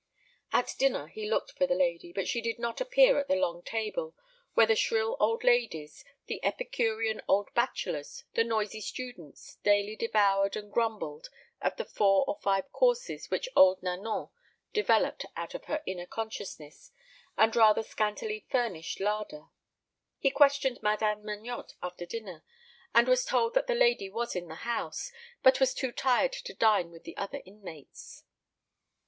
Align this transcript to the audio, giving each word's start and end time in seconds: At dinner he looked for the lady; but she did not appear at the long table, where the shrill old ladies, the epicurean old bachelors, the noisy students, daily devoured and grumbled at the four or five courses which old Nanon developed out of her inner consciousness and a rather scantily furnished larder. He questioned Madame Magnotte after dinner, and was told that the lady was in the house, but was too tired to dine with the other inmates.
At 0.51 0.73
dinner 0.79 1.09
he 1.09 1.29
looked 1.29 1.51
for 1.51 1.67
the 1.67 1.75
lady; 1.75 2.11
but 2.11 2.27
she 2.27 2.41
did 2.41 2.57
not 2.57 2.81
appear 2.81 3.19
at 3.19 3.27
the 3.27 3.35
long 3.35 3.61
table, 3.61 4.15
where 4.55 4.65
the 4.65 4.75
shrill 4.75 5.15
old 5.19 5.43
ladies, 5.43 6.03
the 6.25 6.43
epicurean 6.43 7.21
old 7.27 7.53
bachelors, 7.53 8.23
the 8.33 8.43
noisy 8.43 8.81
students, 8.81 9.57
daily 9.63 9.95
devoured 9.95 10.55
and 10.55 10.73
grumbled 10.73 11.29
at 11.61 11.77
the 11.77 11.85
four 11.85 12.25
or 12.27 12.39
five 12.41 12.71
courses 12.71 13.29
which 13.29 13.47
old 13.55 13.83
Nanon 13.83 14.29
developed 14.73 15.27
out 15.35 15.53
of 15.53 15.65
her 15.65 15.83
inner 15.85 16.07
consciousness 16.07 16.89
and 17.37 17.55
a 17.55 17.59
rather 17.59 17.83
scantily 17.83 18.43
furnished 18.49 18.99
larder. 18.99 19.49
He 20.17 20.31
questioned 20.31 20.81
Madame 20.81 21.21
Magnotte 21.23 21.75
after 21.83 22.07
dinner, 22.07 22.43
and 22.95 23.07
was 23.07 23.23
told 23.23 23.53
that 23.53 23.67
the 23.67 23.75
lady 23.75 24.09
was 24.09 24.35
in 24.35 24.47
the 24.47 24.55
house, 24.65 25.11
but 25.43 25.59
was 25.59 25.75
too 25.75 25.91
tired 25.91 26.33
to 26.33 26.55
dine 26.55 26.89
with 26.89 27.03
the 27.03 27.15
other 27.17 27.43
inmates. 27.45 28.23